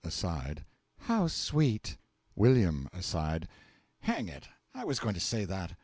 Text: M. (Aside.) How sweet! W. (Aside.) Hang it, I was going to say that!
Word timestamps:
M. 0.03 0.07
(Aside.) 0.09 0.65
How 1.01 1.27
sweet! 1.27 1.95
W. 2.35 2.87
(Aside.) 2.91 3.47
Hang 3.99 4.29
it, 4.29 4.47
I 4.73 4.83
was 4.83 4.97
going 4.99 5.13
to 5.13 5.19
say 5.19 5.45
that! 5.45 5.77